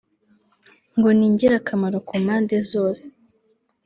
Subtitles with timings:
[0.97, 3.07] ngo ni ingirakamaro ku mpande zoze